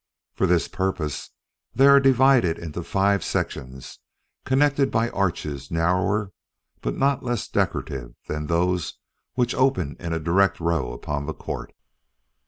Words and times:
For 0.33 0.47
this 0.47 0.67
purpose 0.67 1.29
they 1.75 1.85
are 1.85 1.97
each 1.99 2.03
divided 2.05 2.57
into 2.57 2.81
five 2.81 3.23
sections 3.23 3.99
connected 4.45 4.89
by 4.89 5.11
arches 5.11 5.69
narrower 5.69 6.31
but 6.81 6.97
not 6.97 7.21
less 7.23 7.47
decorative 7.47 8.15
than 8.27 8.47
those 8.47 8.95
which 9.35 9.53
open 9.53 9.95
in 9.99 10.11
a 10.11 10.19
direct 10.19 10.59
row 10.59 10.91
upon 10.91 11.27
the 11.27 11.35
court. 11.35 11.71